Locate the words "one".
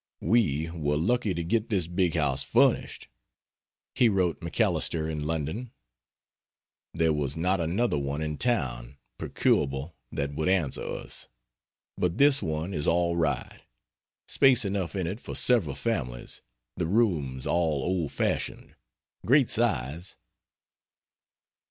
7.99-8.19, 12.41-12.73